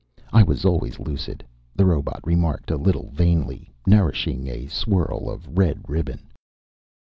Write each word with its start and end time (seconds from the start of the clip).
"I 0.33 0.41
was 0.41 0.65
always 0.65 0.97
lucid," 0.99 1.43
the 1.75 1.85
robot 1.85 2.21
remarked 2.23 2.71
a 2.71 2.75
little 2.75 3.11
vainly, 3.11 3.71
nourishing 3.85 4.47
a 4.47 4.65
swirl 4.65 5.29
of 5.29 5.47
red 5.55 5.87
ribbon. 5.87 6.31